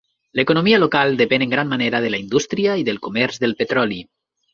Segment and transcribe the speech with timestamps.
[0.37, 4.01] L'economia local depèn en gran manera de la indústria i del comerç del petroli.